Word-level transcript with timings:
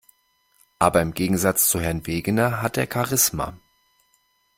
Aber 0.79 0.99
im 0.99 1.13
Gegensatz 1.13 1.67
zu 1.69 1.79
Herrn 1.79 2.07
Wegener 2.07 2.63
hat 2.63 2.75
er 2.75 2.87
Charisma. 2.91 3.59